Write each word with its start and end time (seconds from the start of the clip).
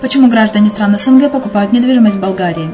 Почему 0.00 0.28
граждане 0.28 0.70
стран 0.70 0.96
СНГ 0.96 1.30
покупают 1.30 1.74
недвижимость 1.74 2.16
в 2.16 2.20
Болгарии? 2.20 2.70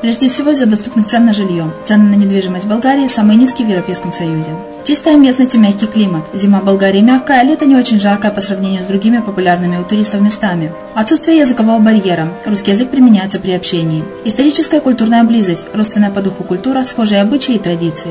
Прежде 0.00 0.28
всего 0.28 0.52
из-за 0.52 0.66
доступных 0.66 1.08
цен 1.08 1.26
на 1.26 1.32
жилье. 1.32 1.72
Цены 1.84 2.04
на 2.04 2.14
недвижимость 2.14 2.66
в 2.66 2.68
Болгарии 2.68 3.08
самые 3.08 3.36
низкие 3.36 3.66
в 3.66 3.70
Европейском 3.70 4.12
Союзе. 4.12 4.52
Чистая 4.84 5.16
местность 5.16 5.56
и 5.56 5.58
мягкий 5.58 5.86
климат. 5.86 6.22
Зима 6.34 6.60
в 6.60 6.64
Болгарии 6.64 7.00
мягкая, 7.00 7.40
а 7.40 7.42
лето 7.42 7.66
не 7.66 7.74
очень 7.74 7.98
жаркое 7.98 8.30
по 8.30 8.40
сравнению 8.40 8.84
с 8.84 8.86
другими 8.86 9.18
популярными 9.18 9.76
у 9.76 9.82
туристов 9.82 10.20
местами. 10.20 10.72
Отсутствие 10.94 11.38
языкового 11.38 11.80
барьера. 11.80 12.28
Русский 12.46 12.70
язык 12.70 12.90
применяется 12.90 13.40
при 13.40 13.52
общении. 13.52 14.04
Историческая 14.24 14.76
и 14.76 14.80
культурная 14.80 15.24
близость. 15.24 15.66
Родственная 15.72 16.10
по 16.10 16.22
духу 16.22 16.44
культура, 16.44 16.84
схожие 16.84 17.22
обычаи 17.22 17.56
и 17.56 17.60
традиции. 17.60 18.10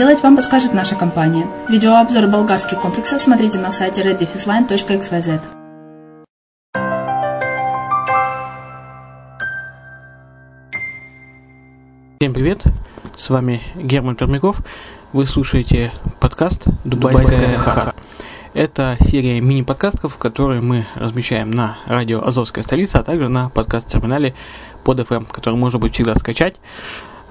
вам 0.01 0.35
подскажет 0.35 0.73
наша 0.73 0.95
компания. 0.95 1.45
Видеообзор 1.69 2.25
болгарских 2.25 2.81
комплексов 2.81 3.21
смотрите 3.21 3.59
на 3.59 3.71
сайте 3.71 4.01
reddefisline.xyz. 4.01 5.41
Всем 12.19 12.33
привет, 12.33 12.63
с 13.15 13.29
вами 13.29 13.61
Герман 13.75 14.15
Пермяков. 14.15 14.57
Вы 15.13 15.27
слушаете 15.27 15.91
подкаст 16.19 16.65
«Дубайская 16.83 17.57
ха-ха». 17.57 17.93
Это 18.55 18.97
серия 18.99 19.39
мини-подкастов, 19.39 20.17
которые 20.17 20.61
мы 20.61 20.85
размещаем 20.95 21.51
на 21.51 21.77
радио 21.85 22.25
«Азовская 22.25 22.63
столица», 22.63 22.99
а 22.99 23.03
также 23.03 23.29
на 23.29 23.49
подкаст-терминале 23.49 24.33
под 24.83 24.99
FM, 24.99 25.31
который 25.31 25.55
можно 25.55 25.77
будет 25.77 25.93
всегда 25.93 26.15
скачать. 26.15 26.55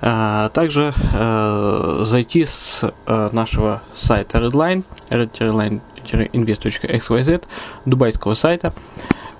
А 0.02 0.48
также 0.50 0.94
э, 1.12 2.02
зайти 2.04 2.46
с 2.46 2.90
э, 3.06 3.30
нашего 3.32 3.82
сайта 3.94 4.38
Redline, 4.38 4.84
red-invest.xyz, 5.10 7.44
дубайского 7.84 8.34
сайта, 8.34 8.72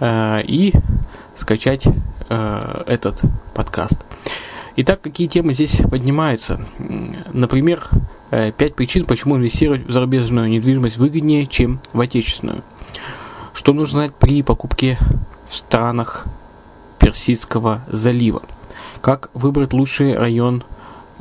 э, 0.01 0.43
и 0.45 0.73
скачать 1.35 1.87
этот 2.87 3.23
подкаст. 3.55 3.99
Итак, 4.77 5.01
какие 5.01 5.27
темы 5.27 5.53
здесь 5.53 5.81
поднимаются? 5.91 6.65
Например, 7.33 7.83
пять 8.31 8.77
причин, 8.77 9.05
почему 9.05 9.37
инвестировать 9.37 9.85
в 9.85 9.91
зарубежную 9.91 10.49
недвижимость 10.49 10.97
выгоднее, 10.97 11.47
чем 11.47 11.81
в 11.93 12.01
отечественную. 12.01 12.63
Что 13.53 13.73
нужно 13.73 14.01
знать 14.01 14.15
при 14.15 14.45
покупке 14.45 14.97
в 15.49 15.57
странах 15.57 16.27
Персидского 17.01 17.81
залива? 17.89 18.43
Как 19.01 19.31
выбрать 19.35 19.73
лучший 19.73 20.17
район 20.17 20.63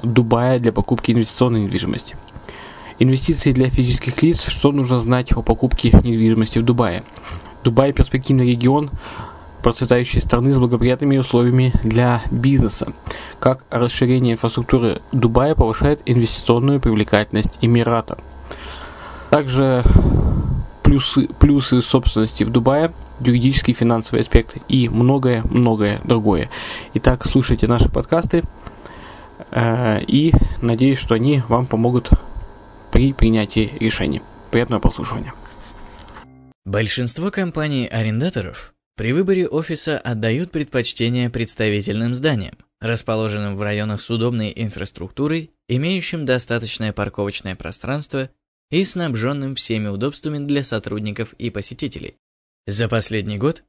Дубая 0.02 0.60
для 0.60 0.72
покупки 0.72 1.12
инвестиционной 1.12 1.62
недвижимости? 1.62 2.16
Инвестиции 3.00 3.54
для 3.54 3.70
физических 3.70 4.22
лиц. 4.24 4.46
Что 4.48 4.72
нужно 4.72 5.00
знать 5.00 5.32
о 5.32 5.42
покупке 5.42 5.92
недвижимости 6.04 6.60
в 6.60 6.64
Дубае? 6.64 7.04
Дубай– 7.64 7.94
перспективный 7.94 8.46
регион, 8.46 8.90
процветающей 9.64 10.22
страны 10.22 10.52
с 10.52 10.58
благоприятными 10.58 11.18
условиями 11.18 11.74
для 11.84 12.22
бизнеса. 12.32 12.94
Как 13.40 13.64
расширение 13.70 14.34
инфраструктуры 14.34 15.02
Дубая 15.12 15.56
повышает 15.56 16.02
инвестиционную 16.06 16.80
привлекательность 16.80 17.58
Эмирата. 17.62 18.18
Также 19.30 19.84
плюсы, 20.84 21.28
плюсы 21.40 21.82
собственности 21.82 22.44
в 22.44 22.50
Дубае, 22.50 22.92
юридический 23.20 23.74
и 23.74 23.76
финансовый 23.76 24.22
аспект 24.22 24.58
и 24.68 24.90
многое-многое 24.90 26.00
другое. 26.04 26.50
Итак, 26.94 27.26
слушайте 27.26 27.68
наши 27.68 27.90
подкасты 27.90 28.44
э, 29.52 30.02
и 30.08 30.34
надеюсь, 30.62 31.00
что 31.00 31.16
они 31.16 31.42
вам 31.48 31.66
помогут 31.66 32.10
при 32.92 33.14
принятии 33.14 33.72
решений. 33.80 34.22
Приятного 34.52 34.80
прослушивания. 34.80 35.34
Большинство 36.66 37.32
компаний-арендаторов 37.32 38.74
при 38.96 39.14
выборе 39.14 39.48
офиса 39.48 39.98
отдают 39.98 40.52
предпочтение 40.52 41.30
представительным 41.30 42.14
зданиям, 42.14 42.58
расположенным 42.82 43.56
в 43.56 43.62
районах 43.62 44.02
с 44.02 44.10
удобной 44.10 44.52
инфраструктурой, 44.56 45.52
имеющим 45.70 46.26
достаточное 46.26 46.92
парковочное 46.92 47.56
пространство 47.56 48.30
и 48.72 48.84
снабженным 48.84 49.56
всеми 49.56 49.88
удобствами 49.88 50.46
для 50.46 50.64
сотрудников 50.64 51.34
и 51.34 51.50
посетителей. 51.50 52.18
За 52.70 52.88
последний 52.88 53.40
год 53.40 53.64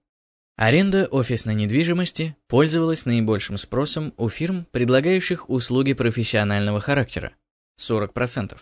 аренда 0.57 1.07
офисной 1.07 1.55
недвижимости 1.55 2.37
пользовалась 2.49 3.07
наибольшим 3.07 3.57
спросом 3.57 4.13
у 4.19 4.29
фирм, 4.29 4.67
предлагающих 4.73 5.49
услуги 5.49 5.95
профессионального 5.95 6.83
характера– 6.83 7.33
40%. 7.81 8.59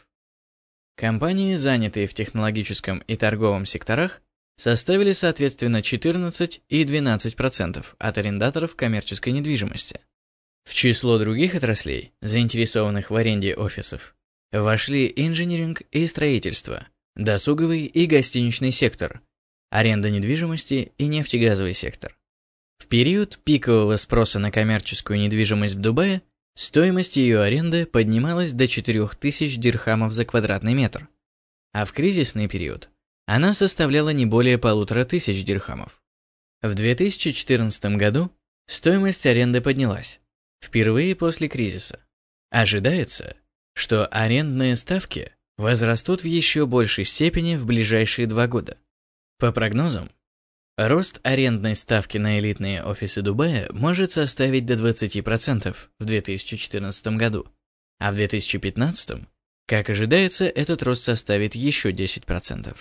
Компании, 0.96 1.56
занятые 1.56 2.06
в 2.06 2.14
технологическом 2.14 3.00
и 3.08 3.16
торговом 3.16 3.66
секторах, 3.66 4.22
составили 4.54 5.10
соответственно 5.10 5.82
14 5.82 6.62
и 6.68 6.84
12% 6.84 7.86
от 7.98 8.18
арендаторов 8.18 8.76
коммерческой 8.76 9.32
недвижимости. 9.32 9.98
В 10.62 10.72
число 10.72 11.18
других 11.18 11.56
отраслей, 11.56 12.12
заинтересованных 12.22 13.10
в 13.10 13.16
аренде 13.16 13.56
офисов, 13.56 14.14
вошли 14.52 15.12
инжиниринг 15.16 15.80
и 15.90 16.06
строительство, 16.06 16.86
досуговый 17.16 17.86
и 17.86 18.06
гостиничный 18.06 18.70
сектор, 18.70 19.20
аренда 19.70 20.10
недвижимости 20.10 20.92
и 20.98 21.06
нефтегазовый 21.06 21.74
сектор. 21.74 22.16
В 22.78 22.86
период 22.86 23.38
пикового 23.44 23.96
спроса 23.96 24.38
на 24.38 24.50
коммерческую 24.50 25.18
недвижимость 25.18 25.74
в 25.74 25.80
Дубае 25.80 26.22
стоимость 26.54 27.16
ее 27.16 27.42
аренды 27.42 27.86
поднималась 27.86 28.52
до 28.52 28.68
4000 28.68 29.56
дирхамов 29.56 30.12
за 30.12 30.24
квадратный 30.24 30.74
метр, 30.74 31.08
а 31.72 31.84
в 31.84 31.92
кризисный 31.92 32.48
период 32.48 32.88
она 33.26 33.52
составляла 33.52 34.10
не 34.10 34.26
более 34.26 34.58
полутора 34.58 35.04
тысяч 35.04 35.44
дирхамов. 35.44 36.00
В 36.62 36.74
2014 36.74 37.96
году 37.96 38.32
стоимость 38.66 39.26
аренды 39.26 39.60
поднялась, 39.60 40.20
впервые 40.64 41.14
после 41.14 41.48
кризиса. 41.48 42.00
Ожидается, 42.50 43.36
что 43.74 44.06
арендные 44.06 44.76
ставки 44.76 45.32
возрастут 45.56 46.22
в 46.22 46.26
еще 46.26 46.66
большей 46.66 47.04
степени 47.04 47.56
в 47.56 47.66
ближайшие 47.66 48.26
два 48.26 48.46
года. 48.46 48.78
По 49.38 49.52
прогнозам, 49.52 50.10
рост 50.76 51.20
арендной 51.22 51.76
ставки 51.76 52.18
на 52.18 52.40
элитные 52.40 52.82
офисы 52.82 53.22
Дубая 53.22 53.68
может 53.70 54.10
составить 54.10 54.66
до 54.66 54.74
20% 54.74 55.76
в 56.00 56.04
2014 56.04 57.06
году, 57.16 57.46
а 58.00 58.10
в 58.10 58.16
2015, 58.16 59.28
как 59.68 59.90
ожидается, 59.90 60.44
этот 60.44 60.82
рост 60.82 61.04
составит 61.04 61.54
еще 61.54 61.92
10%. 61.92 62.76